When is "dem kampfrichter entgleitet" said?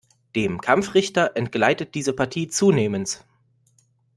0.35-1.93